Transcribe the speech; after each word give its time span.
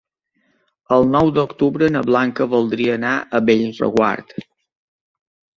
El 0.97 1.05
nou 1.15 1.29
d'octubre 1.35 1.89
na 1.95 2.01
Blanca 2.07 2.47
voldria 2.55 2.97
anar 3.01 3.13
a 3.19 3.43
Bellreguard. 3.51 4.35